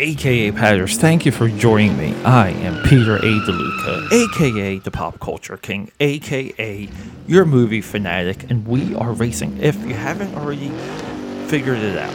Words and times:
aka 0.00 0.50
Patters. 0.50 0.96
Thank 0.96 1.26
you 1.26 1.32
for 1.32 1.46
joining 1.48 1.96
me. 1.98 2.14
I 2.24 2.48
am 2.50 2.82
Peter 2.88 3.16
A. 3.16 3.20
DeLuca, 3.20 4.10
aka 4.10 4.78
the 4.78 4.90
Pop 4.90 5.20
Culture 5.20 5.58
King, 5.58 5.92
aka 6.00 6.88
your 7.26 7.44
movie 7.44 7.82
fanatic, 7.82 8.50
and 8.50 8.66
we 8.66 8.94
are 8.94 9.12
racing. 9.12 9.58
If 9.58 9.76
you 9.86 9.92
haven't 9.92 10.34
already 10.34 10.70
figured 11.48 11.78
it 11.78 11.98
out, 11.98 12.14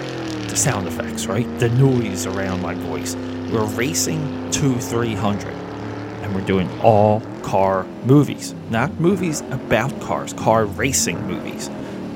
the 0.50 0.56
sound 0.56 0.88
effects, 0.88 1.28
right? 1.28 1.48
The 1.60 1.70
noise 1.70 2.26
around 2.26 2.63
my 2.63 2.74
voice. 2.74 3.16
We're 3.16 3.66
racing 3.66 4.49
to 4.52 4.76
300, 4.79 5.54
and 5.54 6.33
we're 6.33 6.42
doing 6.42 6.67
all 6.81 7.22
car 7.44 7.83
movies, 8.06 8.56
not 8.72 8.92
movies 8.99 9.42
about 9.52 10.02
cars, 10.02 10.33
car 10.33 10.65
racing 10.65 11.22
movies. 11.28 11.67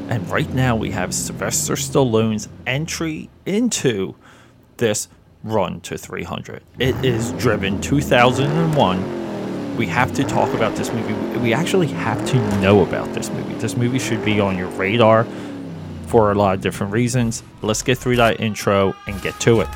And 0.09 0.27
right 0.31 0.49
now 0.49 0.75
we 0.75 0.89
have 0.91 1.13
Sylvester 1.13 1.75
Stallone's 1.75 2.49
entry 2.65 3.29
into 3.45 4.15
this 4.77 5.07
run 5.43 5.81
to 5.81 5.97
300. 5.97 6.61
It 6.79 6.95
is 7.03 7.31
driven 7.33 7.79
2001. 7.81 9.77
We 9.77 9.87
have 9.87 10.13
to 10.13 10.23
talk 10.23 10.53
about 10.53 10.75
this 10.75 10.91
movie. 10.91 11.13
We 11.39 11.53
actually 11.53 11.87
have 11.87 12.25
to 12.27 12.59
know 12.59 12.83
about 12.83 13.13
this 13.13 13.29
movie. 13.29 13.53
This 13.55 13.77
movie 13.77 13.99
should 13.99 14.23
be 14.25 14.39
on 14.39 14.57
your 14.57 14.67
radar 14.69 15.25
for 16.07 16.31
a 16.31 16.35
lot 16.35 16.55
of 16.55 16.61
different 16.61 16.91
reasons. 16.91 17.43
Let's 17.61 17.81
get 17.81 17.97
through 17.97 18.17
that 18.17 18.41
intro 18.41 18.93
and 19.07 19.21
get 19.21 19.39
to 19.41 19.61
it. 19.61 19.67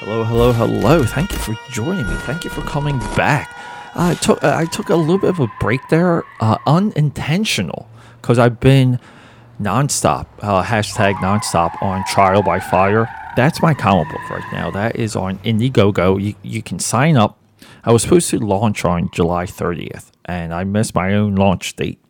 Hello, 0.00 0.22
hello, 0.24 0.52
hello. 0.52 1.02
Thank 1.04 1.32
you 1.32 1.38
for 1.38 1.56
joining 1.70 2.06
me. 2.06 2.14
Thank 2.18 2.44
you 2.44 2.50
for 2.50 2.60
coming 2.62 2.98
back. 3.16 3.50
I 3.94 4.14
took 4.14 4.44
I 4.44 4.66
took 4.66 4.90
a 4.90 4.96
little 4.96 5.18
bit 5.18 5.30
of 5.30 5.40
a 5.40 5.48
break 5.58 5.80
there, 5.88 6.22
uh, 6.40 6.58
unintentional, 6.66 7.88
because 8.20 8.38
I've 8.38 8.60
been 8.60 9.00
nonstop 9.60 10.26
uh, 10.40 10.62
hashtag 10.62 11.14
nonstop 11.14 11.80
on 11.82 12.04
Trial 12.06 12.42
by 12.42 12.60
Fire. 12.60 13.08
That's 13.36 13.60
my 13.60 13.74
comic 13.74 14.08
book 14.10 14.30
right 14.30 14.52
now. 14.52 14.70
That 14.70 14.96
is 14.96 15.16
on 15.16 15.38
Indiegogo. 15.38 16.22
You 16.22 16.34
you 16.42 16.62
can 16.62 16.78
sign 16.78 17.16
up. 17.16 17.38
I 17.84 17.92
was 17.92 18.02
supposed 18.02 18.30
to 18.30 18.38
launch 18.38 18.84
on 18.84 19.10
July 19.12 19.44
30th, 19.44 20.10
and 20.24 20.52
I 20.52 20.64
missed 20.64 20.94
my 20.94 21.14
own 21.14 21.36
launch 21.36 21.76
date. 21.76 22.00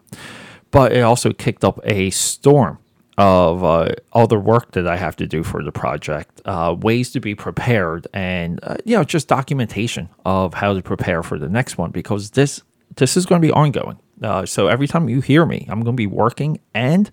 But 0.70 0.93
it 0.93 1.01
also 1.01 1.33
kicked 1.33 1.65
up 1.65 1.81
a 1.85 2.11
storm 2.11 2.79
of 3.19 3.65
uh, 3.65 3.95
other 4.13 4.39
work 4.39 4.73
that 4.73 4.87
I 4.87 4.97
have 4.97 5.17
to 5.17 5.27
do 5.27 5.42
for 5.42 5.63
the 5.63 5.73
project, 5.73 6.42
uh, 6.45 6.77
ways 6.79 7.11
to 7.13 7.20
be 7.20 7.35
prepared, 7.35 8.07
and 8.13 8.61
uh, 8.63 8.77
you 8.85 8.97
know 8.97 9.05
just 9.05 9.29
documentation 9.29 10.09
of 10.25 10.55
how 10.55 10.75
to 10.75 10.83
prepare 10.83 11.23
for 11.23 11.39
the 11.39 11.48
next 11.48 11.79
one 11.79 11.91
because 11.91 12.31
this 12.31 12.63
this 12.97 13.17
is 13.17 13.27
going 13.27 13.41
to 13.41 13.47
be 13.47 13.53
ongoing. 13.53 13.98
Uh, 14.23 14.47
so 14.47 14.69
every 14.69 14.87
time 14.87 15.09
you 15.09 15.20
hear 15.20 15.45
me, 15.45 15.67
I'm 15.69 15.83
going 15.83 15.97
to 15.97 16.01
be 16.01 16.07
working 16.07 16.61
and 16.75 17.11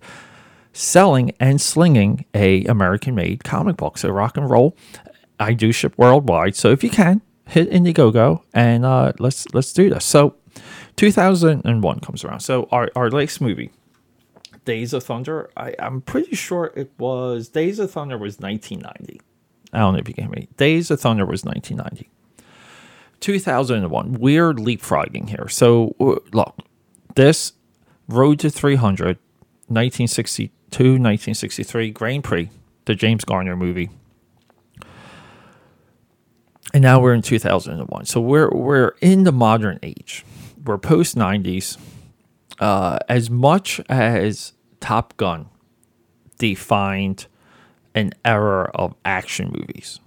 selling 0.74 1.32
and 1.40 1.60
slinging 1.60 2.26
a 2.34 2.64
American 2.64 3.14
made 3.14 3.44
comic 3.44 3.76
book. 3.76 3.96
So 3.96 4.10
rock 4.10 4.36
and 4.36 4.50
roll, 4.50 4.76
I 5.40 5.54
do 5.54 5.72
ship 5.72 5.94
worldwide. 5.96 6.56
So 6.56 6.70
if 6.70 6.84
you 6.84 6.90
can 6.90 7.22
hit 7.46 7.70
Indiegogo 7.70 8.42
and 8.52 8.84
uh, 8.84 9.12
let's 9.18 9.52
let's 9.54 9.72
do 9.72 9.88
this. 9.88 10.04
So 10.04 10.36
2001 10.96 12.00
comes 12.00 12.24
around. 12.24 12.40
So 12.40 12.68
our 12.70 12.90
our 12.94 13.10
latest 13.10 13.40
movie 13.40 13.70
Days 14.64 14.92
of 14.92 15.04
Thunder. 15.04 15.50
I, 15.56 15.74
I'm 15.78 16.00
pretty 16.00 16.36
sure 16.36 16.72
it 16.76 16.90
was 16.98 17.48
Days 17.48 17.78
of 17.78 17.90
Thunder 17.90 18.18
was 18.18 18.38
1990. 18.38 19.20
I 19.72 19.78
don't 19.78 19.94
know 19.94 19.98
if 19.98 20.08
you 20.08 20.14
can 20.14 20.24
hear 20.24 20.32
me. 20.32 20.48
Days 20.56 20.90
of 20.90 21.00
Thunder 21.00 21.26
was 21.26 21.44
1990. 21.44 22.10
2001. 23.20 24.12
Weird 24.14 24.58
leapfrogging 24.58 25.28
here. 25.28 25.48
So 25.48 25.94
uh, 25.98 26.16
look, 26.32 26.58
this 27.14 27.54
Road 28.08 28.38
to 28.40 28.50
300, 28.50 29.18
1962, 30.78 31.84
1963 31.84 31.90
Grand 31.90 32.24
Prix, 32.24 32.50
the 32.84 32.94
James 32.94 33.24
Garner 33.24 33.56
movie. 33.56 33.90
And 36.72 36.82
now 36.82 37.00
we're 37.00 37.14
in 37.14 37.22
2001. 37.22 38.06
So 38.06 38.20
we're 38.20 38.50
we're 38.50 38.94
in 39.00 39.22
the 39.22 39.32
modern 39.32 39.78
age. 39.82 40.24
We're 40.64 40.78
post 40.78 41.16
90s. 41.16 41.78
Uh, 42.58 42.98
as 43.08 43.30
much 43.30 43.80
as 43.88 44.52
Top 44.80 45.16
Gun 45.16 45.46
defined 46.38 47.26
an 47.94 48.12
era 48.24 48.70
of 48.74 48.94
action 49.04 49.52
movies. 49.56 50.00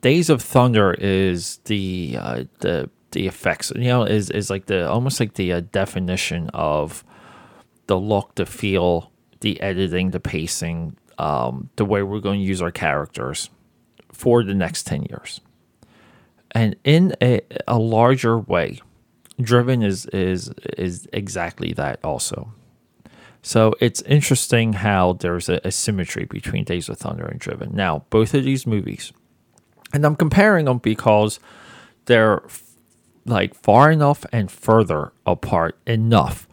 Days 0.00 0.30
of 0.30 0.42
Thunder 0.42 0.94
is 0.94 1.58
the 1.64 2.16
uh, 2.18 2.44
the 2.60 2.90
the 3.12 3.26
effects. 3.26 3.72
You 3.74 3.84
know, 3.84 4.04
is 4.04 4.30
is 4.30 4.50
like 4.50 4.66
the 4.66 4.88
almost 4.88 5.20
like 5.20 5.34
the 5.34 5.52
uh, 5.52 5.60
definition 5.72 6.50
of 6.54 7.04
the 7.90 7.98
look, 7.98 8.36
the 8.36 8.46
feel, 8.46 9.10
the 9.40 9.60
editing, 9.60 10.12
the 10.12 10.20
pacing, 10.20 10.96
um, 11.18 11.70
the 11.74 11.84
way 11.84 12.04
we're 12.04 12.20
going 12.20 12.38
to 12.38 12.46
use 12.46 12.62
our 12.62 12.70
characters 12.70 13.50
for 14.12 14.44
the 14.44 14.54
next 14.54 14.86
ten 14.86 15.02
years, 15.10 15.40
and 16.52 16.76
in 16.84 17.16
a, 17.20 17.40
a 17.66 17.80
larger 17.80 18.38
way 18.38 18.78
driven 19.42 19.82
is 19.82 20.06
is 20.06 20.50
is 20.78 21.08
exactly 21.12 21.72
that 21.72 21.98
also. 22.04 22.52
So 23.42 23.74
it's 23.80 24.02
interesting 24.02 24.74
how 24.74 25.14
there's 25.14 25.48
a, 25.48 25.60
a, 25.64 25.72
symmetry 25.72 26.26
between 26.26 26.62
Days 26.62 26.88
of 26.88 26.98
Thunder 26.98 27.24
and 27.24 27.40
Driven. 27.40 27.74
Now, 27.74 28.04
both 28.10 28.34
of 28.34 28.44
these 28.44 28.66
movies, 28.68 29.12
and 29.92 30.04
I'm 30.04 30.14
comparing 30.14 30.66
them 30.66 30.78
because 30.78 31.40
they're 32.04 32.44
f- 32.44 32.62
like 33.24 33.54
far 33.54 33.90
enough 33.90 34.24
and 34.30 34.48
further 34.48 35.12
apart 35.26 35.76
enough 35.88 36.46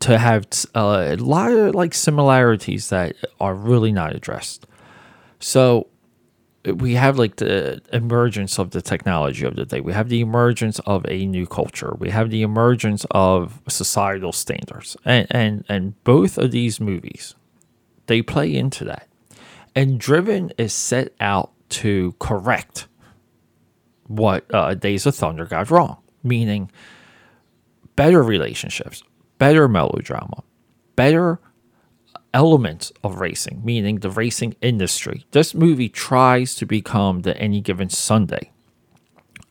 to 0.00 0.18
have 0.18 0.46
uh, 0.74 1.06
a 1.10 1.16
lot 1.16 1.52
of 1.52 1.74
like 1.74 1.94
similarities 1.94 2.90
that 2.90 3.16
are 3.40 3.54
really 3.54 3.92
not 3.92 4.14
addressed. 4.14 4.66
So 5.38 5.88
we 6.64 6.94
have 6.94 7.18
like 7.18 7.36
the 7.36 7.80
emergence 7.92 8.58
of 8.58 8.70
the 8.70 8.82
technology 8.82 9.46
of 9.46 9.54
the 9.54 9.64
day. 9.64 9.80
We 9.80 9.92
have 9.92 10.08
the 10.08 10.20
emergence 10.20 10.80
of 10.80 11.06
a 11.08 11.26
new 11.26 11.46
culture. 11.46 11.94
We 11.98 12.10
have 12.10 12.30
the 12.30 12.42
emergence 12.42 13.06
of 13.12 13.60
societal 13.68 14.32
standards, 14.32 14.96
and 15.04 15.26
and 15.30 15.64
and 15.68 16.02
both 16.04 16.38
of 16.38 16.50
these 16.50 16.80
movies, 16.80 17.34
they 18.06 18.22
play 18.22 18.54
into 18.54 18.84
that. 18.84 19.06
And 19.74 20.00
Driven 20.00 20.52
is 20.58 20.72
set 20.72 21.12
out 21.20 21.52
to 21.68 22.14
correct 22.18 22.88
what 24.08 24.44
uh, 24.52 24.74
Days 24.74 25.06
of 25.06 25.14
Thunder 25.14 25.44
got 25.44 25.70
wrong, 25.70 25.98
meaning 26.22 26.70
better 27.94 28.22
relationships, 28.22 29.02
better 29.38 29.68
melodrama, 29.68 30.42
better 30.94 31.40
elements 32.34 32.92
of 33.02 33.20
racing, 33.20 33.62
meaning 33.64 34.00
the 34.00 34.10
racing 34.10 34.54
industry. 34.60 35.24
This 35.30 35.54
movie 35.54 35.88
tries 35.88 36.54
to 36.56 36.66
become 36.66 37.22
the 37.22 37.36
Any 37.38 37.60
Given 37.60 37.88
Sunday 37.88 38.52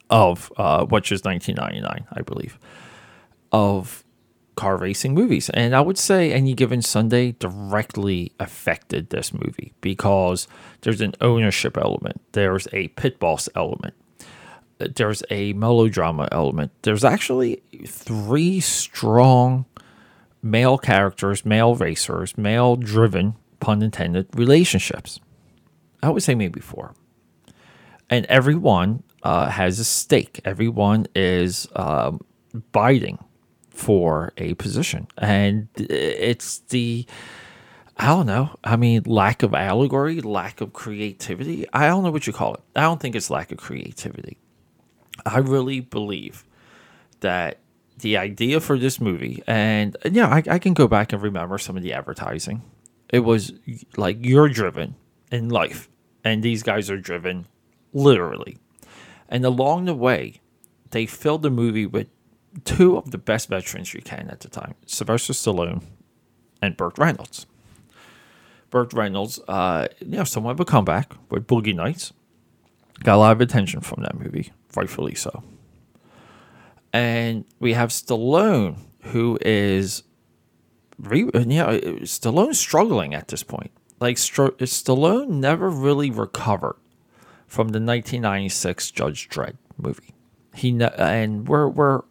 of 0.09 0.53
uh, 0.57 0.85
which 0.85 1.11
is 1.11 1.23
1999, 1.23 2.07
I 2.11 2.21
believe, 2.21 2.59
of 3.51 4.03
car 4.55 4.77
racing 4.77 5.13
movies. 5.13 5.49
And 5.49 5.75
I 5.75 5.81
would 5.81 5.97
say 5.97 6.31
Any 6.31 6.53
Given 6.53 6.81
Sunday 6.81 7.33
directly 7.33 8.31
affected 8.39 9.09
this 9.09 9.33
movie 9.33 9.73
because 9.81 10.47
there's 10.81 11.01
an 11.01 11.13
ownership 11.21 11.77
element, 11.77 12.21
there's 12.33 12.67
a 12.71 12.89
pit 12.89 13.19
boss 13.19 13.49
element, 13.55 13.95
there's 14.77 15.23
a 15.29 15.53
melodrama 15.53 16.27
element. 16.31 16.71
There's 16.81 17.03
actually 17.03 17.63
three 17.85 18.59
strong 18.59 19.65
male 20.41 20.77
characters, 20.77 21.45
male 21.45 21.75
racers, 21.75 22.37
male 22.37 22.75
driven, 22.75 23.35
pun 23.59 23.81
intended, 23.81 24.27
relationships. 24.35 25.19
I 26.03 26.09
would 26.09 26.23
say 26.23 26.35
maybe 26.35 26.59
four. 26.59 26.93
And 28.09 28.25
everyone 28.27 29.03
uh, 29.23 29.49
has 29.49 29.79
a 29.79 29.83
stake. 29.83 30.39
Everyone 30.45 31.07
is 31.15 31.67
um, 31.75 32.23
biting 32.71 33.17
for 33.71 34.31
a 34.37 34.53
position. 34.53 35.07
And 35.17 35.67
it's 35.75 36.59
the, 36.69 37.07
I 37.97 38.07
don't 38.07 38.27
know. 38.27 38.55
I 38.63 38.75
mean, 38.75 39.03
lack 39.05 39.41
of 39.41 39.55
allegory, 39.55 40.21
lack 40.21 40.61
of 40.61 40.73
creativity. 40.73 41.65
I 41.73 41.87
don't 41.87 42.03
know 42.03 42.11
what 42.11 42.27
you 42.27 42.33
call 42.33 42.53
it. 42.53 42.61
I 42.75 42.81
don't 42.81 43.01
think 43.01 43.15
it's 43.15 43.31
lack 43.31 43.51
of 43.51 43.57
creativity. 43.57 44.37
I 45.25 45.39
really 45.39 45.79
believe 45.79 46.43
that 47.21 47.59
the 47.99 48.17
idea 48.17 48.59
for 48.59 48.77
this 48.77 48.99
movie, 48.99 49.41
and 49.47 49.95
yeah, 50.09 50.27
I, 50.27 50.43
I 50.49 50.59
can 50.59 50.73
go 50.73 50.87
back 50.87 51.13
and 51.13 51.21
remember 51.21 51.57
some 51.57 51.77
of 51.77 51.83
the 51.83 51.93
advertising. 51.93 52.61
It 53.09 53.19
was 53.19 53.53
like 53.95 54.17
you're 54.21 54.49
driven 54.49 54.95
in 55.31 55.49
life, 55.49 55.89
and 56.23 56.43
these 56.43 56.63
guys 56.63 56.89
are 56.89 56.97
driven 56.97 57.47
literally. 57.93 58.57
And 59.29 59.45
along 59.45 59.85
the 59.85 59.95
way, 59.95 60.41
they 60.91 61.05
filled 61.05 61.41
the 61.41 61.49
movie 61.49 61.85
with 61.85 62.07
two 62.63 62.97
of 62.97 63.11
the 63.11 63.17
best 63.17 63.49
veterans 63.49 63.93
you 63.93 64.01
can 64.01 64.29
at 64.29 64.39
the 64.41 64.49
time 64.49 64.75
Sylvester 64.85 65.33
Stallone 65.33 65.83
and 66.61 66.77
Burt 66.77 66.97
Reynolds. 66.97 67.45
Burt 68.69 68.93
Reynolds, 68.93 69.39
uh, 69.47 69.87
you 69.99 70.17
know, 70.17 70.23
somewhat 70.23 70.51
of 70.51 70.59
a 70.59 70.65
comeback 70.65 71.13
with 71.29 71.47
Boogie 71.47 71.75
Nights. 71.75 72.13
Got 73.03 73.15
a 73.15 73.17
lot 73.17 73.31
of 73.31 73.41
attention 73.41 73.81
from 73.81 74.03
that 74.03 74.17
movie, 74.19 74.51
rightfully 74.75 75.15
so. 75.15 75.43
And 76.93 77.45
we 77.59 77.73
have 77.73 77.89
Stallone, 77.89 78.77
who 79.03 79.37
is, 79.41 80.03
you 81.11 81.29
uh, 81.33 81.39
know, 81.39 81.79
Stallone's 82.03 82.59
struggling 82.59 83.13
at 83.13 83.27
this 83.27 83.43
point. 83.43 83.71
like 83.99 84.15
Stallone 84.17 85.27
never 85.29 85.69
really 85.69 86.09
recovered 86.09 86.77
from 87.47 87.69
the 87.69 87.79
1996 87.79 88.91
Judge 88.91 89.29
Dredd 89.29 89.57
movie. 89.77 90.13
He 90.53 90.71
ne- 90.71 90.93
and 90.97 91.47
we're 91.47 91.67
we're 91.67 92.01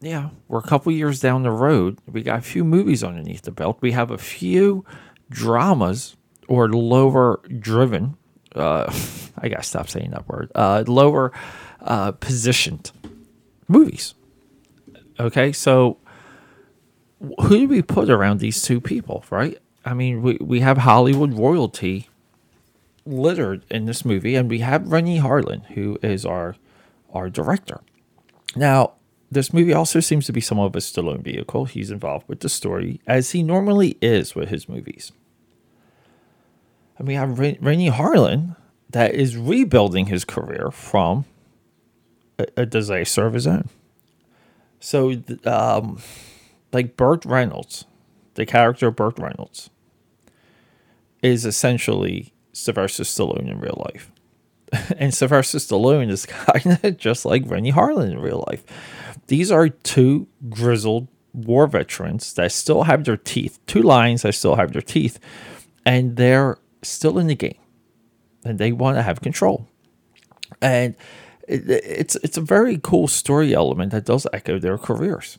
yeah 0.00 0.30
we're 0.48 0.60
a 0.60 0.62
couple 0.62 0.92
years 0.92 1.20
down 1.20 1.42
the 1.42 1.50
road. 1.50 1.98
We 2.06 2.22
got 2.22 2.38
a 2.38 2.42
few 2.42 2.64
movies 2.64 3.02
underneath 3.02 3.42
the 3.42 3.50
belt. 3.50 3.78
We 3.80 3.92
have 3.92 4.10
a 4.10 4.18
few 4.18 4.84
dramas 5.30 6.16
or 6.48 6.68
lower 6.68 7.40
driven. 7.58 8.16
Uh, 8.54 8.92
I 9.38 9.48
gotta 9.48 9.62
stop 9.62 9.88
saying 9.88 10.10
that 10.10 10.28
word. 10.28 10.50
Uh, 10.54 10.84
lower 10.86 11.32
uh, 11.80 12.12
positioned 12.12 12.92
movies. 13.68 14.14
Okay, 15.18 15.52
so 15.52 15.98
who 17.42 17.58
do 17.58 17.68
we 17.68 17.82
put 17.82 18.10
around 18.10 18.40
these 18.40 18.62
two 18.62 18.80
people, 18.80 19.24
right? 19.30 19.58
I 19.84 19.94
mean, 19.94 20.22
we, 20.22 20.38
we 20.40 20.60
have 20.60 20.78
Hollywood 20.78 21.34
royalty 21.34 22.08
littered 23.06 23.64
in 23.70 23.84
this 23.84 24.04
movie, 24.04 24.34
and 24.34 24.48
we 24.48 24.60
have 24.60 24.90
Renny 24.90 25.18
Harlin, 25.18 25.64
who 25.66 25.98
is 26.02 26.24
our 26.24 26.56
our 27.12 27.30
director. 27.30 27.80
Now, 28.56 28.94
this 29.30 29.52
movie 29.52 29.72
also 29.72 30.00
seems 30.00 30.26
to 30.26 30.32
be 30.32 30.40
somewhat 30.40 30.66
of 30.66 30.76
a 30.76 30.80
Stallone 30.80 31.22
vehicle. 31.22 31.66
He's 31.66 31.90
involved 31.90 32.28
with 32.28 32.40
the 32.40 32.48
story, 32.48 33.00
as 33.06 33.30
he 33.32 33.42
normally 33.42 33.98
is 34.00 34.34
with 34.34 34.48
his 34.48 34.68
movies. 34.68 35.12
And 36.98 37.08
we 37.08 37.14
have 37.14 37.38
Renny 37.38 37.90
Harlin 37.90 38.56
that 38.90 39.14
is 39.14 39.36
rebuilding 39.36 40.06
his 40.06 40.24
career 40.24 40.70
from 40.70 41.24
a, 42.38 42.46
a 42.58 42.66
disaster 42.66 43.26
of 43.26 43.34
his 43.34 43.46
own. 43.46 43.68
So, 44.80 45.22
um, 45.44 45.98
like 46.72 46.96
Burt 46.96 47.24
Reynolds, 47.24 47.86
the 48.34 48.46
character 48.46 48.88
of 48.88 48.96
Burt 48.96 49.18
Reynolds, 49.18 49.70
is 51.22 51.46
essentially 51.46 52.34
Sylvester 52.52 53.02
Stallone 53.02 53.50
in 53.50 53.58
real 53.58 53.82
life. 53.92 54.12
and 54.98 55.14
Sylvester 55.14 55.58
Stallone 55.58 56.10
is 56.10 56.26
kind 56.26 56.78
of 56.82 56.96
just 56.98 57.24
like 57.24 57.42
Renny 57.46 57.72
Harlin 57.72 58.12
in 58.12 58.18
real 58.18 58.44
life. 58.48 58.64
These 59.28 59.50
are 59.50 59.68
two 59.68 60.28
grizzled 60.50 61.08
war 61.32 61.66
veterans 61.66 62.34
that 62.34 62.52
still 62.52 62.84
have 62.84 63.04
their 63.04 63.16
teeth, 63.16 63.58
two 63.66 63.82
lions 63.82 64.22
that 64.22 64.34
still 64.34 64.56
have 64.56 64.72
their 64.72 64.82
teeth, 64.82 65.18
and 65.84 66.16
they're 66.16 66.58
still 66.84 67.18
in 67.18 67.26
the 67.26 67.34
game. 67.34 67.58
And 68.44 68.58
they 68.58 68.72
want 68.72 68.96
to 68.96 69.02
have 69.02 69.20
control. 69.20 69.68
And 70.60 70.94
it, 71.48 71.68
it's 71.68 72.16
it's 72.16 72.36
a 72.36 72.42
very 72.42 72.78
cool 72.82 73.08
story 73.08 73.54
element 73.54 73.92
that 73.92 74.04
does 74.04 74.26
echo 74.32 74.58
their 74.58 74.78
careers. 74.78 75.38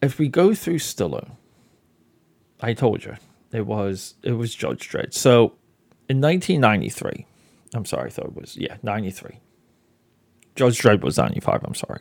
If 0.00 0.18
we 0.18 0.28
go 0.28 0.54
through 0.54 0.78
Stallone, 0.78 1.32
I 2.60 2.74
told 2.74 3.04
you 3.04 3.16
it 3.52 3.66
was 3.66 4.14
it 4.22 4.32
was 4.32 4.54
Judge 4.54 4.88
Dredd. 4.88 5.12
So 5.14 5.54
in 6.08 6.20
1993, 6.20 7.26
I'm 7.74 7.84
sorry, 7.84 8.06
I 8.08 8.10
thought 8.10 8.26
it 8.26 8.36
was 8.36 8.56
yeah 8.56 8.76
93. 8.82 9.38
Judge 10.54 10.80
Dredd 10.80 11.02
was 11.02 11.16
95. 11.16 11.64
I'm 11.64 11.74
sorry. 11.74 12.00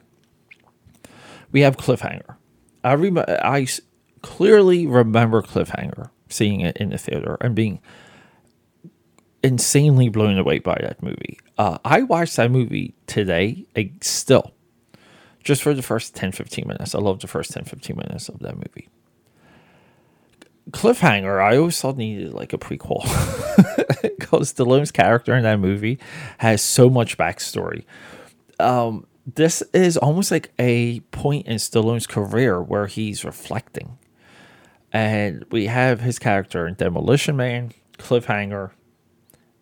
We 1.52 1.62
have 1.62 1.78
Cliffhanger. 1.78 2.36
I 2.84 2.94
I 3.44 3.68
clearly 4.22 4.88
remember 4.88 5.42
Cliffhanger, 5.42 6.10
seeing 6.31 6.62
it 6.62 6.78
in 6.78 6.89
the 6.89 6.98
theater 6.98 7.38
and 7.42 7.56
being 7.56 7.80
insanely 9.44 10.10
blown 10.10 10.38
away 10.38 10.60
by 10.60 10.78
that 10.81 11.01
movie. 11.01 11.39
Uh, 11.57 11.78
I 11.83 12.04
watched 12.04 12.38
that 12.38 12.51
movie 12.51 12.94
today, 13.07 13.66
still, 14.01 14.54
just 15.44 15.62
for 15.62 15.74
the 15.74 15.81
first 15.81 16.16
10, 16.16 16.31
15 16.31 16.68
minutes. 16.68 16.95
I 16.95 17.00
love 17.00 17.19
the 17.19 17.28
first 17.28 17.51
10, 17.51 17.66
15 17.66 17.95
minutes 17.98 18.30
of 18.30 18.39
that 18.39 18.56
movie. 18.56 18.89
Cliffhanger, 20.69 21.42
I 21.44 21.57
always 21.57 21.80
thought 21.80 21.98
needed 21.98 22.33
like 22.33 22.54
a 22.54 22.57
prequel 22.57 23.01
because 24.01 24.54
Stallone's 24.54 24.92
character 24.92 25.36
in 25.36 25.44
that 25.44 25.60
movie 25.60 26.00
has 26.38 26.62
so 26.62 26.89
much 26.89 27.18
backstory. 27.18 27.83
Um, 28.60 29.07
this 29.25 29.62
is 29.74 29.98
almost 29.98 30.31
like 30.31 30.51
a 30.60 31.00
point 31.12 31.48
in 31.48 31.57
Stallone's 31.57 32.07
career 32.07 32.62
where 32.62 32.88
he's 32.88 33.25
reflecting. 33.25 33.98
And 34.92 35.46
we 35.52 35.68
have 35.68 36.02
his 36.02 36.20
character 36.20 36.68
in 36.68 36.74
Demolition 36.74 37.38
Man, 37.38 37.72
Cliffhanger, 37.98 38.72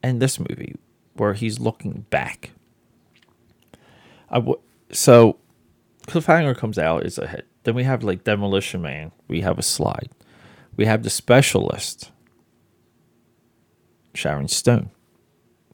and 0.02 0.22
this 0.22 0.40
movie 0.40 0.76
where 1.14 1.34
he's 1.34 1.60
looking 1.60 2.06
back. 2.10 2.52
I 4.30 4.36
w- 4.36 4.60
so 4.92 5.38
Cliffhanger 6.08 6.58
comes 6.58 6.80
out 6.80 7.06
is 7.06 7.18
a 7.18 7.28
hit. 7.28 7.48
Then 7.64 7.76
we 7.76 7.84
have 7.84 8.04
like 8.04 8.24
Demolition 8.24 8.81
Man. 8.81 9.12
We 9.28 9.42
have 9.42 9.60
a 9.60 9.64
slide. 9.64 10.10
We 10.76 10.86
have 10.86 11.04
the 11.04 11.10
specialist, 11.10 12.12
Sharon 14.14 14.48
Stone. 14.48 14.92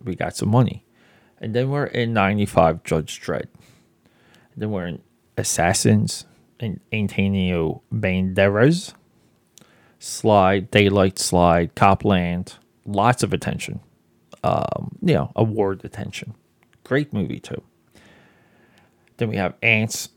We 0.03 0.15
got 0.15 0.35
some 0.35 0.49
money. 0.49 0.83
And 1.39 1.53
then 1.53 1.69
we're 1.69 1.85
in 1.85 2.13
95 2.13 2.83
Judge 2.83 3.21
Dredd. 3.21 3.47
And 4.53 4.57
then 4.63 4.71
we're 4.71 4.87
in 4.87 5.01
Assassins 5.37 6.25
and 6.59 6.79
Antonio 6.91 7.81
Banderas. 7.93 8.93
Slide, 10.05 10.69
Daylight 10.71 11.19
Slide, 11.19 11.73
Copland. 11.75 12.55
Lots 12.85 13.23
of 13.23 13.33
attention 13.33 13.79
um, 14.45 14.95
you 15.01 15.15
know, 15.15 15.31
award 15.35 15.83
attention. 15.83 16.35
Great 16.83 17.11
movie 17.11 17.39
too. 17.39 17.61
Then 19.17 19.29
we 19.29 19.37
have 19.37 19.55
Antz, 19.63 20.09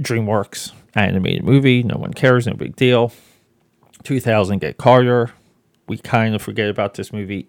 DreamWorks 0.00 0.72
animated 0.94 1.44
movie. 1.44 1.82
No 1.82 1.98
one 1.98 2.14
cares, 2.14 2.46
no 2.46 2.54
big 2.54 2.76
deal. 2.76 3.12
2000 4.04 4.60
Get 4.60 4.78
Carter. 4.78 5.30
We 5.86 5.98
kind 5.98 6.34
of 6.34 6.40
forget 6.40 6.70
about 6.70 6.94
this 6.94 7.12
movie. 7.12 7.48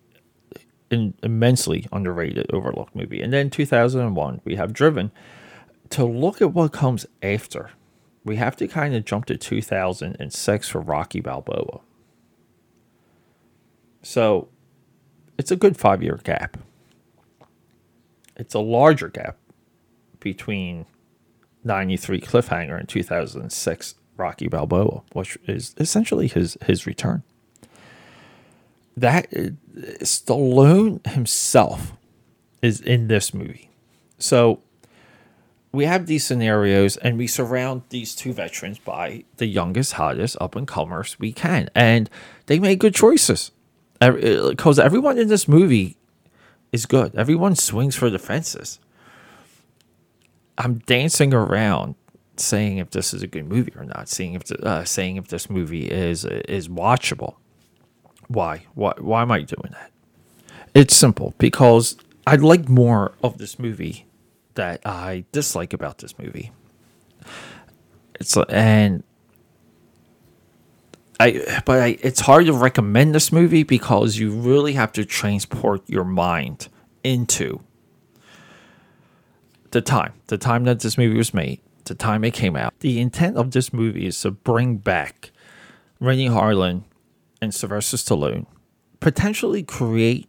An 0.90 1.14
immensely 1.24 1.88
underrated, 1.94 2.48
overlooked 2.52 2.94
movie. 2.94 3.22
And 3.22 3.32
then 3.32 3.50
2001, 3.50 4.42
we 4.44 4.56
have 4.58 4.74
Driven. 4.74 5.12
To 5.92 6.04
look 6.04 6.42
at 6.42 6.54
what 6.54 6.74
comes 6.74 7.06
after, 7.24 7.72
we 8.24 8.36
have 8.36 8.56
to 8.58 8.68
kind 8.68 8.96
of 8.96 9.06
jump 9.06 9.26
to 9.26 9.38
2006 9.38 10.70
for 10.70 10.80
Rocky 10.80 11.22
Balboa. 11.22 11.82
So 14.04 14.50
it's 15.38 15.52
a 15.52 15.56
good 15.56 15.78
five 15.78 16.04
year 16.04 16.20
gap. 16.24 16.58
It's 18.36 18.54
a 18.54 18.60
larger 18.60 19.10
gap 19.10 19.38
between 20.20 20.86
93 21.64 22.22
Cliffhanger 22.22 22.80
and 22.80 22.88
2006 22.88 23.96
Rocky 24.18 24.48
Balboa, 24.48 25.02
which 25.14 25.38
is 25.48 25.76
essentially 25.78 26.28
his, 26.28 26.58
his 26.66 26.86
return. 26.86 27.24
That 28.96 29.28
uh, 29.36 29.52
Stallone 30.02 31.06
himself 31.08 31.94
is 32.62 32.82
in 32.82 33.08
this 33.08 33.34
movie. 33.34 33.70
So 34.20 34.62
we 35.72 35.86
have 35.86 36.06
these 36.06 36.26
scenarios 36.26 36.98
and 36.98 37.18
we 37.18 37.28
surround 37.28 37.84
these 37.90 38.14
two 38.14 38.34
veterans 38.34 38.80
by 38.80 39.24
the 39.38 39.46
youngest, 39.46 39.94
hottest 39.94 40.38
up 40.42 40.56
and 40.56 40.68
comers 40.68 41.18
we 41.20 41.32
can. 41.32 41.70
And 41.74 42.10
they 42.48 42.60
make 42.60 42.80
good 42.80 42.96
choices 42.96 43.52
because 44.00 44.80
everyone 44.80 45.18
in 45.18 45.30
this 45.30 45.48
movie 45.48 45.98
is 46.72 46.86
good. 46.86 47.16
Everyone 47.16 47.56
swings 47.56 47.96
for 47.96 48.10
the 48.10 48.20
fences. 48.20 48.80
I'm 50.58 50.80
dancing 50.80 51.34
around 51.34 51.96
saying 52.38 52.78
if 52.78 52.92
this 52.92 53.14
is 53.14 53.24
a 53.24 53.28
good 53.28 53.48
movie 53.48 53.74
or 53.76 53.86
not, 53.86 54.10
seeing 54.10 54.34
if 54.34 54.44
the, 54.46 54.64
uh, 54.66 54.84
saying 54.84 55.18
if 55.18 55.28
this 55.28 55.50
movie 55.50 55.86
is 55.86 56.26
is 56.26 56.68
watchable. 56.68 57.36
Why? 58.28 58.66
Why? 58.74 58.94
Why 58.98 59.22
am 59.22 59.32
I 59.32 59.42
doing 59.42 59.72
that? 59.72 59.92
It's 60.74 60.96
simple 60.96 61.34
because 61.38 61.98
I'd 62.28 62.42
like 62.42 62.70
more 62.70 63.14
of 63.24 63.38
this 63.38 63.60
movie 63.60 64.06
that 64.56 64.86
I 64.86 65.26
dislike 65.32 65.74
about 65.74 66.00
this 66.00 66.18
movie. 66.18 66.52
It's 68.20 68.38
and 68.50 69.04
I 71.20 71.62
but 71.66 71.80
I, 71.80 71.98
it's 72.02 72.22
hard 72.22 72.46
to 72.48 72.54
recommend 72.54 73.14
this 73.14 73.32
movie 73.32 73.64
because 73.64 74.18
you 74.18 74.32
really 74.32 74.74
have 74.74 74.92
to 74.94 75.06
transport 75.06 75.88
your 75.88 76.04
mind 76.04 76.68
into 77.04 77.62
the 79.72 79.82
time, 79.82 80.14
the 80.28 80.38
time 80.38 80.66
that 80.66 80.82
this 80.82 80.98
movie 80.98 81.18
was 81.18 81.34
made, 81.34 81.62
the 81.86 81.96
time 81.96 82.24
it 82.24 82.32
came 82.32 82.56
out. 82.56 82.74
The 82.80 83.00
intent 83.00 83.38
of 83.38 83.52
this 83.52 83.74
movie 83.74 84.06
is 84.06 84.20
to 84.22 84.32
bring 84.32 84.78
back 84.78 85.32
Renny 86.00 86.28
Harlin 86.28 86.84
and 87.42 87.54
Sylvester 87.54 87.98
Stallone, 87.98 88.46
potentially 89.00 89.64
create 89.64 90.28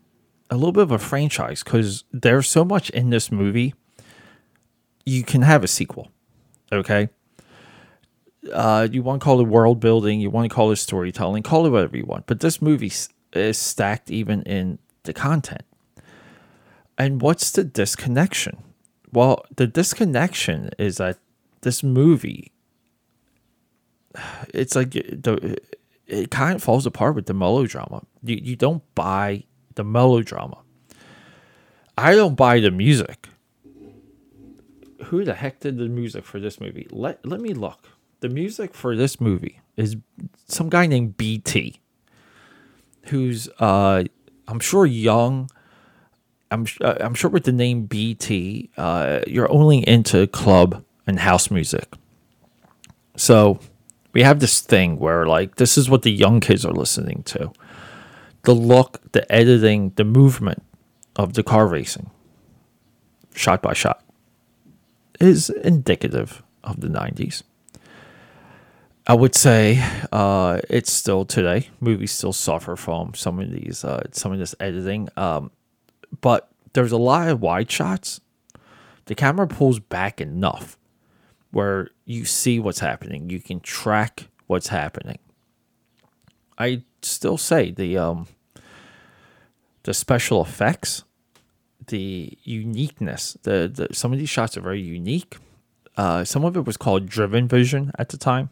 a 0.50 0.56
little 0.56 0.72
bit 0.72 0.82
of 0.82 0.92
a 0.92 0.98
franchise 0.98 1.62
because 1.62 2.04
there's 2.12 2.48
so 2.48 2.64
much 2.64 2.90
in 2.90 3.10
this 3.10 3.32
movie. 3.32 3.74
You 5.04 5.23
can 5.23 5.42
have 5.42 5.64
a 5.64 5.68
sequel, 5.68 6.11
okay? 6.73 7.09
uh, 8.50 8.88
you 8.90 9.02
want 9.02 9.21
to 9.21 9.25
call 9.25 9.40
it 9.40 9.44
world 9.44 9.80
building, 9.80 10.21
you 10.21 10.30
want 10.30 10.49
to 10.49 10.54
call 10.54 10.71
it 10.71 10.76
storytelling, 10.76 11.42
call 11.42 11.66
it 11.66 11.71
whatever 11.71 11.97
you 11.97 12.04
want. 12.04 12.26
But 12.26 12.40
this 12.40 12.61
movie 12.61 12.92
is 13.32 13.59
stacked 13.59 14.11
even 14.11 14.42
in 14.42 14.78
the 15.04 15.12
content. 15.12 15.62
And 16.99 17.21
what's 17.21 17.50
the 17.50 17.64
disconnection? 17.64 18.62
Well, 19.12 19.44
the 19.56 19.66
disconnection 19.66 20.71
is 20.78 20.97
that 20.97 21.18
this 21.61 21.82
movie, 21.82 22.52
it's 24.54 24.75
like 24.75 24.90
the 24.92 25.59
it 26.06 26.30
kind 26.30 26.56
of 26.56 26.62
falls 26.62 26.85
apart 26.85 27.14
with 27.14 27.26
the 27.26 27.35
melodrama. 27.35 28.02
You 28.23 28.37
you 28.42 28.56
don't 28.56 28.82
buy 28.94 29.44
the 29.76 29.85
melodrama. 29.85 30.59
I 31.97 32.14
don't 32.14 32.35
buy 32.35 32.61
the 32.61 32.71
music. 32.71 33.28
Who 35.12 35.26
the 35.26 35.35
heck 35.35 35.61
did 35.61 35.76
the 35.76 35.88
music 35.88 36.25
for 36.25 36.40
this 36.40 36.59
movie? 36.59 36.87
Let 36.90 37.26
let 37.26 37.38
me 37.38 37.52
look. 37.52 37.90
The 38.21 38.31
music 38.31 38.73
for 38.73 38.97
this 38.97 39.21
movie 39.21 39.61
is 39.76 39.95
some 40.49 40.71
guy 40.71 40.87
named 40.87 41.19
BT, 41.19 41.83
who's 43.09 43.47
uh 43.59 44.04
I'm 44.49 44.59
sure 44.59 44.87
young. 44.87 45.50
I'm 46.50 46.64
uh, 46.81 46.95
I'm 46.99 47.12
sure 47.12 47.28
with 47.28 47.45
the 47.45 47.52
name 47.52 47.85
BT, 47.85 48.71
uh, 48.78 49.21
you're 49.26 49.52
only 49.52 49.87
into 49.87 50.26
club 50.28 50.83
and 51.07 51.19
house 51.19 51.50
music. 51.50 51.92
So 53.14 53.61
we 54.14 54.23
have 54.23 54.40
this 54.40 54.62
thing 54.62 54.99
where 54.99 55.26
like 55.26 55.57
this 55.57 55.76
is 55.76 55.90
what 55.90 56.00
the 56.00 56.11
young 56.11 56.40
kids 56.40 56.64
are 56.64 56.73
listening 56.73 57.23
to. 57.25 57.52
The 58.45 58.54
look, 58.54 59.12
the 59.12 59.31
editing, 59.31 59.92
the 59.97 60.04
movement 60.04 60.62
of 61.16 61.35
the 61.35 61.42
car 61.42 61.66
racing, 61.66 62.11
shot 63.35 63.61
by 63.61 63.75
shot, 63.75 64.01
is 65.21 65.50
indicative 65.50 66.42
of 66.64 66.81
the 66.81 66.88
90s. 66.88 67.42
I 69.07 69.14
would 69.14 69.35
say 69.35 69.85
uh, 70.12 70.61
it's 70.71 70.92
still 70.92 71.25
today. 71.25 71.69
Movies 71.81 72.12
still 72.12 72.33
suffer 72.33 72.76
from 72.76 73.14
some 73.14 73.40
of 73.40 73.50
these, 73.50 73.85
uh, 73.85 74.04
some 74.12 74.33
of 74.33 74.38
this 74.38 74.54
editing. 74.61 75.09
Um, 75.16 75.50
but 76.21 76.49
there's 76.73 76.92
a 76.92 76.99
lot 76.99 77.28
of 77.28 77.40
wide 77.40 77.71
shots. 77.71 78.21
The 79.07 79.14
camera 79.14 79.49
pulls 79.49 79.81
back 79.81 80.21
enough 80.21 80.78
where 81.50 81.90
you 82.04 82.25
see 82.25 82.59
what's 82.59 82.78
happening. 82.78 83.28
You 83.28 83.40
can 83.40 83.61
track 83.61 84.28
what's 84.47 84.69
happening. 84.69 85.19
I 86.59 86.85
still 87.02 87.38
say 87.38 87.71
the 87.71 87.99
um 87.99 88.28
the 89.85 89.95
special 89.95 90.42
effects, 90.42 91.02
the 91.88 92.36
uniqueness, 92.42 93.36
the, 93.42 93.70
the 93.72 93.94
some 93.94 94.12
of 94.12 94.18
these 94.18 94.30
shots 94.30 94.56
are 94.56 94.60
very 94.60 94.80
unique. 94.80 95.36
Uh, 95.96 96.24
some 96.24 96.44
of 96.44 96.56
it 96.56 96.64
was 96.64 96.76
called 96.76 97.06
driven 97.06 97.46
vision 97.46 97.92
at 97.98 98.08
the 98.08 98.16
time, 98.16 98.50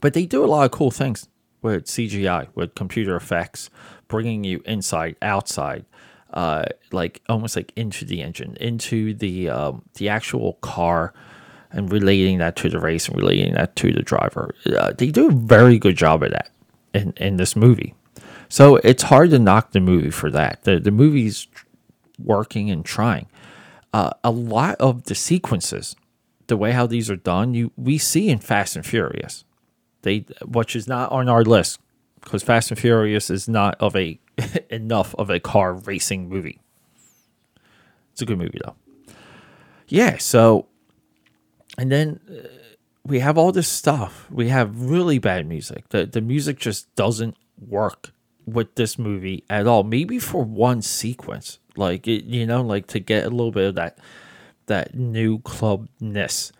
but 0.00 0.14
they 0.14 0.26
do 0.26 0.44
a 0.44 0.46
lot 0.46 0.64
of 0.64 0.70
cool 0.70 0.90
things 0.90 1.28
with 1.62 1.84
CGI, 1.84 2.48
with 2.54 2.74
computer 2.74 3.16
effects, 3.16 3.68
bringing 4.06 4.44
you 4.44 4.62
inside, 4.64 5.16
outside, 5.20 5.84
uh, 6.32 6.64
like 6.92 7.20
almost 7.28 7.56
like 7.56 7.72
into 7.76 8.04
the 8.04 8.22
engine, 8.22 8.56
into 8.60 9.14
the 9.14 9.50
um, 9.50 9.82
the 9.94 10.08
actual 10.08 10.54
car 10.54 11.12
and 11.70 11.92
relating 11.92 12.38
that 12.38 12.56
to 12.56 12.68
the 12.68 12.80
race 12.80 13.08
and 13.08 13.16
relating 13.16 13.54
that 13.54 13.76
to 13.76 13.92
the 13.92 14.02
driver. 14.02 14.54
Uh, 14.66 14.92
they 14.96 15.10
do 15.10 15.28
a 15.28 15.32
very 15.32 15.78
good 15.78 15.96
job 15.96 16.22
of 16.22 16.30
that 16.30 16.50
in, 16.94 17.12
in 17.16 17.36
this 17.36 17.54
movie. 17.54 17.94
So 18.48 18.76
it's 18.76 19.02
hard 19.02 19.30
to 19.30 19.38
knock 19.38 19.72
the 19.72 19.80
movie 19.80 20.10
for 20.10 20.30
that. 20.30 20.64
The, 20.64 20.80
the 20.80 20.90
movie's 20.90 21.46
working 22.18 22.70
and 22.70 22.84
trying. 22.84 23.26
Uh, 23.92 24.10
a 24.22 24.30
lot 24.30 24.76
of 24.76 25.04
the 25.04 25.14
sequences, 25.14 25.96
the 26.46 26.56
way 26.56 26.72
how 26.72 26.86
these 26.86 27.10
are 27.10 27.16
done, 27.16 27.54
you 27.54 27.72
we 27.76 27.98
see 27.98 28.28
in 28.28 28.38
Fast 28.38 28.76
and 28.76 28.84
Furious. 28.84 29.44
They 30.02 30.26
which 30.44 30.76
is 30.76 30.86
not 30.86 31.10
on 31.10 31.28
our 31.28 31.42
list 31.42 31.80
because 32.20 32.42
Fast 32.42 32.70
and 32.70 32.78
Furious 32.78 33.30
is 33.30 33.48
not 33.48 33.76
of 33.80 33.96
a 33.96 34.18
enough 34.70 35.14
of 35.16 35.30
a 35.30 35.40
car 35.40 35.74
racing 35.74 36.28
movie. 36.28 36.60
It's 38.12 38.22
a 38.22 38.26
good 38.26 38.38
movie 38.38 38.60
though. 38.64 38.76
Yeah, 39.88 40.18
so 40.18 40.66
and 41.78 41.90
then 41.90 42.20
uh, 42.30 42.48
we 43.04 43.20
have 43.20 43.38
all 43.38 43.52
this 43.52 43.68
stuff. 43.68 44.26
We 44.30 44.48
have 44.48 44.82
really 44.82 45.18
bad 45.18 45.46
music. 45.46 45.88
The 45.88 46.04
the 46.04 46.20
music 46.20 46.58
just 46.58 46.94
doesn't 46.94 47.36
work 47.58 48.12
with 48.52 48.74
this 48.74 48.98
movie 48.98 49.44
at 49.48 49.66
all. 49.66 49.82
Maybe 49.84 50.18
for 50.18 50.44
one 50.44 50.82
sequence, 50.82 51.58
like 51.76 52.06
you 52.06 52.46
know, 52.46 52.62
like 52.62 52.86
to 52.88 53.00
get 53.00 53.24
a 53.24 53.30
little 53.30 53.52
bit 53.52 53.68
of 53.68 53.74
that 53.76 53.98
that 54.66 54.94
new 54.94 55.38
clubness. 55.40 56.52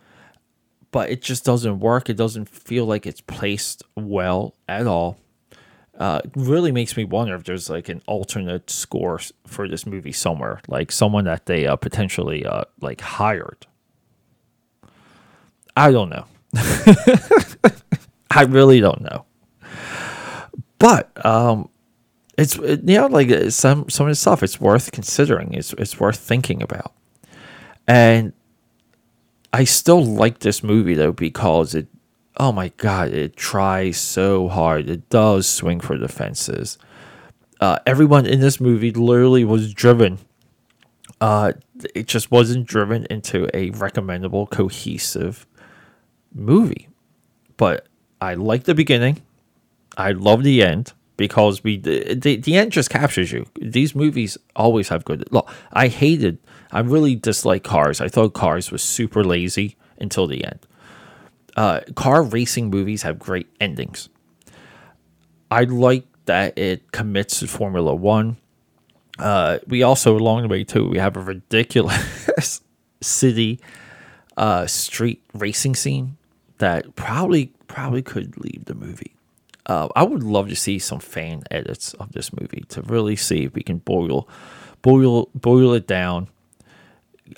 But 0.91 1.11
it 1.11 1.21
just 1.21 1.45
doesn't 1.45 1.81
work. 1.81 2.09
It 2.09 2.17
doesn't 2.17 2.49
feel 2.49 2.87
like 2.87 3.07
it's 3.07 3.21
placed 3.21 3.83
well 3.95 4.55
at 4.69 4.87
all. 4.87 5.19
Uh, 5.99 6.21
really 6.37 6.73
makes 6.73 6.97
me 6.97 7.05
wonder 7.05 7.35
if 7.35 7.45
there's 7.45 7.69
like 7.69 7.89
an 7.89 8.01
alternate 8.07 8.71
score 8.71 9.21
for 9.47 9.69
this 9.69 9.85
movie 9.85 10.13
somewhere, 10.13 10.61
like 10.69 10.93
someone 10.93 11.25
that 11.25 11.47
they 11.47 11.67
uh, 11.67 11.77
potentially 11.77 12.47
uh, 12.47 12.63
like 12.81 13.01
hired 13.01 13.67
I 15.79 15.93
don't 15.93 16.09
know. 16.09 16.25
I 18.33 18.43
really 18.43 18.81
don't 18.81 19.01
know. 19.01 19.25
But 20.81 21.25
um, 21.25 21.69
it's 22.39 22.57
you 22.57 22.79
know 22.79 23.09
like 23.09 23.31
uh, 23.31 23.51
some 23.51 23.91
some 23.91 24.07
of 24.07 24.13
the 24.13 24.15
stuff 24.15 24.43
it's 24.45 24.61
worth 24.61 24.93
considering. 24.93 25.53
It's 25.55 25.73
it's 25.73 25.99
worth 25.99 26.19
thinking 26.19 26.63
about. 26.63 26.95
And 27.87 28.33
I 29.53 29.65
still 29.65 30.05
like 30.05 30.39
this 30.39 30.63
movie 30.63 30.95
though 30.95 31.13
because 31.13 31.75
it 31.75 31.89
oh 32.37 32.53
my 32.53 32.69
god, 32.77 33.09
it 33.13 33.37
tries 33.37 33.99
so 33.99 34.49
hard. 34.49 34.89
It 34.89 35.11
does 35.11 35.49
swing 35.49 35.81
for 35.81 35.99
the 35.99 36.07
fences. 36.09 36.79
Uh, 37.61 37.81
everyone 37.85 38.25
in 38.25 38.39
this 38.39 38.61
movie 38.61 38.93
literally 38.93 39.45
was 39.45 39.75
driven. 39.75 40.19
Uh, 41.21 41.55
it 41.93 42.07
just 42.07 42.31
wasn't 42.31 42.67
driven 42.67 43.05
into 43.11 43.49
a 43.53 43.71
recommendable, 43.71 44.47
cohesive 44.47 45.45
movie. 46.33 46.89
But 47.57 47.89
I 48.21 48.35
like 48.35 48.63
the 48.63 48.77
beginning. 48.77 49.23
I 49.97 50.13
love 50.13 50.45
the 50.45 50.63
end 50.63 50.93
because 51.19 51.63
we 51.63 51.77
the, 51.77 52.15
the, 52.15 52.57
end 52.57 52.73
just 52.73 52.89
captures 52.89 53.31
you. 53.31 53.45
These 53.61 53.95
movies 53.95 54.39
always 54.57 54.89
have 54.89 55.05
good. 55.05 55.31
Look, 55.31 55.51
I 55.73 55.89
hated. 55.89 56.39
I 56.73 56.81
really 56.81 57.17
dislike 57.17 57.65
Cars. 57.65 58.01
I 58.01 58.09
thought 58.09 58.33
Cars 58.33 58.71
was 58.71 58.83
super 58.83 59.23
lazy 59.23 59.77
until 60.01 60.27
the 60.27 60.45
end. 60.45 60.61
Uh, 61.57 61.81
car 61.97 62.23
racing 62.23 62.71
movies 62.71 63.03
have 63.03 63.19
great 63.19 63.49
endings. 63.61 64.09
I 65.51 65.65
like 65.65 66.07
that 66.27 66.57
it 66.57 66.93
commits 66.93 67.41
to 67.41 67.49
Formula 67.49 67.95
One. 67.95 68.37
Uh, 69.19 69.59
we 69.67 69.83
also 69.83 70.17
along 70.17 70.43
the 70.43 70.49
way 70.49 70.63
too 70.63 70.89
we 70.89 70.99
have 70.99 71.17
a 71.17 71.21
ridiculous 71.21 72.61
city 73.01 73.59
uh, 74.37 74.65
street 74.69 75.21
racing 75.35 75.75
scene 75.75 76.17
that 76.59 76.95
probably 76.95 77.53
probably 77.67 78.03
could 78.03 78.39
leave 78.39 78.67
the 78.67 78.75
movie. 78.75 79.18
Uh, 79.69 79.89
I 79.95 80.03
would 80.03 80.23
love 80.23 80.49
to 80.49 80.57
see 80.57 80.79
some 80.79 80.99
fan 80.99 81.43
edits 81.51 81.93
of 81.95 82.13
this 82.13 82.33
movie 82.33 82.65
to 82.71 82.83
really 82.83 83.17
see 83.17 83.45
if 83.45 83.55
we 83.55 83.63
can 83.63 83.79
boil 83.79 84.29
boil 84.83 85.29
boil 85.35 85.75
it 85.75 85.87
down, 85.87 86.29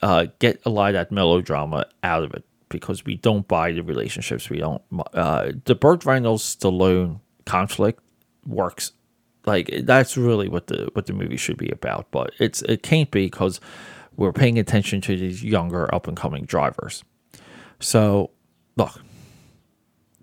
uh, 0.02 0.26
get 0.38 0.60
a 0.64 0.70
lot 0.70 0.88
of 0.88 0.94
that 0.94 1.12
melodrama 1.12 1.87
out 2.02 2.22
of 2.22 2.32
it 2.34 2.44
because 2.68 3.04
we 3.04 3.16
don't 3.16 3.49
buy 3.49 3.72
the 3.72 3.82
relationships. 3.82 4.49
We 4.49 4.58
don't. 4.58 4.82
Uh, 5.12 5.52
the 5.64 5.75
Burt 5.75 6.04
Reynolds 6.04 6.56
Stallone 6.56 7.20
conflict 7.46 8.00
works 8.46 8.92
like 9.46 9.70
that's 9.82 10.16
really 10.16 10.49
what 10.49 10.68
the 10.68 10.88
what 10.92 11.06
the 11.06 11.12
movie 11.12 11.37
should 11.37 11.58
be 11.58 11.70
about. 11.70 12.10
But 12.10 12.32
it's 12.38 12.62
it 12.62 12.82
can't 12.82 13.10
be 13.10 13.26
because 13.26 13.60
we're 14.16 14.32
paying 14.32 14.58
attention 14.58 15.00
to 15.02 15.16
these 15.16 15.42
younger 15.42 15.92
up 15.94 16.06
and 16.06 16.16
coming 16.16 16.44
drivers. 16.44 17.04
So 17.80 18.30
look, 18.76 19.00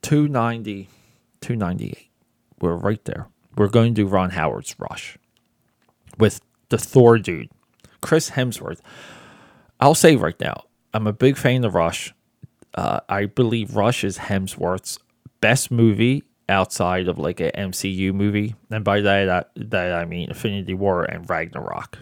290, 0.01 0.87
298. 1.41 2.09
We're 2.59 2.75
right 2.75 3.03
there. 3.05 3.27
We're 3.55 3.67
going 3.67 3.93
to 3.93 4.01
do 4.03 4.07
Ron 4.07 4.31
Howard's 4.31 4.75
Rush 4.79 5.17
with 6.17 6.41
the 6.69 6.77
Thor 6.77 7.17
dude, 7.17 7.49
Chris 8.01 8.31
Hemsworth. 8.31 8.79
I'll 9.79 9.95
say 9.95 10.15
right 10.15 10.39
now, 10.39 10.63
I'm 10.93 11.07
a 11.07 11.13
big 11.13 11.37
fan 11.37 11.63
of 11.63 11.75
Rush. 11.75 12.13
Uh, 12.73 12.99
I 13.09 13.25
believe 13.25 13.75
Rush 13.75 14.03
is 14.03 14.17
Hemsworth's 14.17 14.99
best 15.41 15.71
movie 15.71 16.23
outside 16.49 17.07
of 17.07 17.17
like 17.17 17.39
an 17.39 17.51
MCU 17.55 18.13
movie, 18.13 18.55
and 18.69 18.83
by 18.83 19.01
that 19.01 19.29
I, 19.29 19.43
that 19.55 19.93
I 19.93 20.05
mean 20.05 20.29
Infinity 20.29 20.73
War 20.73 21.03
and 21.03 21.29
Ragnarok. 21.29 21.99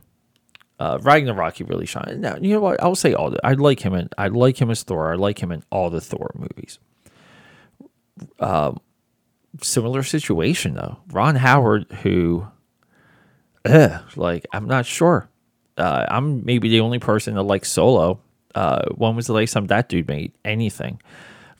Uh, 0.78 1.00
Ragnarok, 1.02 1.56
he 1.56 1.64
really 1.64 1.86
shine. 1.86 2.20
Now 2.20 2.38
you 2.40 2.54
know 2.54 2.60
what? 2.60 2.82
I'll 2.84 2.96
say 2.96 3.14
all. 3.14 3.36
I 3.44 3.54
like 3.54 3.80
him 3.80 3.94
in. 3.94 4.10
I 4.18 4.28
like 4.28 4.60
him 4.62 4.70
as 4.70 4.84
Thor. 4.84 5.12
I 5.12 5.16
like 5.16 5.42
him 5.42 5.52
in 5.52 5.64
all 5.72 5.90
the 5.90 6.02
Thor 6.02 6.32
movies. 6.36 6.80
Um, 8.40 8.80
similar 9.62 10.04
situation 10.04 10.76
though. 10.76 10.98
Ron 11.12 11.36
Howard, 11.36 11.92
who, 12.04 12.48
ugh, 13.66 14.02
like, 14.16 14.46
I'm 14.54 14.66
not 14.66 14.86
sure. 14.86 15.30
Uh, 15.78 16.06
I'm 16.10 16.46
maybe 16.46 16.70
the 16.70 16.80
only 16.80 17.00
person 17.00 17.36
that 17.36 17.44
likes 17.44 17.70
Solo. 17.72 18.20
Uh, 18.54 18.86
when 18.96 19.16
was 19.16 19.28
the 19.28 19.34
last 19.34 19.52
time 19.52 19.68
that 19.68 19.90
dude 19.90 20.08
made 20.08 20.32
anything? 20.46 21.02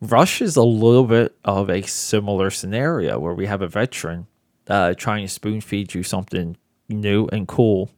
Rush 0.02 0.42
is 0.42 0.56
a 0.56 0.64
little 0.64 1.06
bit 1.06 1.36
of 1.44 1.70
a 1.70 1.82
similar 1.84 2.50
scenario 2.50 3.20
where 3.20 3.34
we 3.34 3.46
have 3.48 3.62
a 3.62 3.68
veteran 3.68 4.28
uh, 4.68 4.94
trying 4.94 5.26
to 5.26 5.32
spoon 5.32 5.62
feed 5.62 5.94
you 5.94 6.04
something 6.04 6.58
new 6.90 7.28
and 7.32 7.48
cool. 7.48 7.90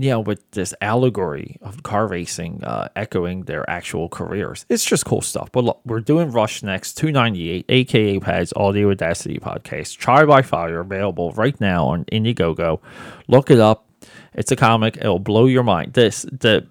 You 0.00 0.10
know, 0.10 0.20
with 0.20 0.50
this 0.52 0.72
allegory 0.80 1.58
of 1.60 1.82
car 1.82 2.06
racing 2.06 2.64
uh, 2.64 2.88
echoing 2.96 3.42
their 3.42 3.68
actual 3.68 4.08
careers. 4.08 4.64
It's 4.70 4.84
just 4.84 5.04
cool 5.04 5.20
stuff. 5.20 5.52
But 5.52 5.64
look, 5.64 5.80
we're 5.84 6.00
doing 6.00 6.30
Rush 6.30 6.62
next, 6.62 6.96
298, 6.96 7.66
aka 7.68 8.18
Pads 8.18 8.54
Audio 8.56 8.90
Audacity 8.90 9.38
Podcast. 9.38 9.98
Trial 9.98 10.26
by 10.26 10.40
Fire, 10.40 10.80
available 10.80 11.32
right 11.32 11.60
now 11.60 11.84
on 11.88 12.06
Indiegogo. 12.06 12.80
Look 13.28 13.50
it 13.50 13.60
up. 13.60 13.90
It's 14.32 14.50
a 14.50 14.56
comic. 14.56 14.96
It'll 14.96 15.18
blow 15.18 15.44
your 15.44 15.64
mind. 15.64 15.92
This 15.92 16.22
the 16.22 16.66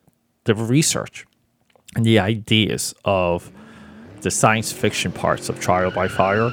the 0.46 0.56
research 0.56 1.28
and 1.96 2.04
the 2.04 2.18
ideas 2.18 2.96
of 3.06 3.52
the 4.22 4.32
science 4.32 4.72
fiction 4.72 5.12
parts 5.12 5.50
of 5.50 5.60
Trial 5.60 5.92
by 5.92 6.08
Fire. 6.08 6.50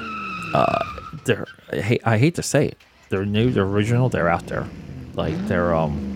Uh, 0.52 0.85
they're 1.25 1.47
I 1.73 1.76
hate, 1.80 2.02
I 2.04 2.18
hate 2.18 2.35
to 2.35 2.42
say 2.42 2.66
it. 2.66 2.78
They're 3.09 3.25
new. 3.25 3.50
They're 3.50 3.64
original. 3.64 4.11
They're 4.11 4.28
out 4.28 4.47
there. 4.49 4.66
Like 5.14 5.38
they're 5.49 5.75
um 5.75 6.12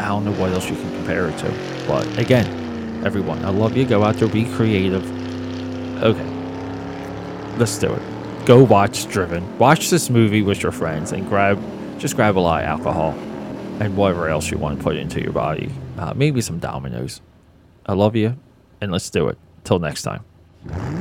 I 0.00 0.08
don't 0.08 0.24
know 0.24 0.32
what 0.32 0.52
else 0.52 0.68
you 0.68 0.76
can 0.76 0.90
compare 0.96 1.28
it 1.28 1.38
to. 1.38 1.84
But 1.86 2.18
again, 2.18 3.04
everyone, 3.04 3.44
I 3.44 3.50
love 3.50 3.76
you. 3.76 3.84
Go 3.84 4.02
out 4.02 4.16
there, 4.16 4.28
be 4.28 4.44
creative. 4.54 5.04
Okay, 6.02 7.56
let's 7.58 7.78
do 7.78 7.92
it. 7.92 8.46
Go 8.46 8.62
watch 8.64 9.06
Driven. 9.06 9.58
Watch 9.58 9.90
this 9.90 10.10
movie 10.10 10.42
with 10.42 10.62
your 10.62 10.72
friends 10.72 11.12
and 11.12 11.28
grab, 11.28 11.60
just 11.98 12.16
grab 12.16 12.38
a 12.38 12.40
lot 12.40 12.62
of 12.62 12.68
alcohol 12.68 13.12
and 13.80 13.96
whatever 13.96 14.28
else 14.28 14.50
you 14.50 14.58
want 14.58 14.78
to 14.78 14.82
put 14.82 14.96
into 14.96 15.20
your 15.20 15.32
body. 15.32 15.70
Uh, 15.98 16.12
maybe 16.14 16.40
some 16.40 16.58
dominoes. 16.58 17.20
I 17.86 17.94
love 17.94 18.14
you, 18.16 18.38
and 18.80 18.92
let's 18.92 19.10
do 19.10 19.28
it. 19.28 19.38
Till 19.64 19.78
next 19.78 20.02
time. 20.02 20.99